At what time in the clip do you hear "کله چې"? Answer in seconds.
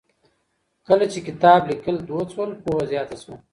0.87-1.19